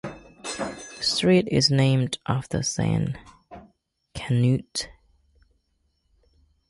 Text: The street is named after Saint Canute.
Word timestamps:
The 0.41 0.77
street 1.01 1.47
is 1.51 1.69
named 1.69 2.17
after 2.25 2.63
Saint 2.63 3.17
Canute. 4.15 4.89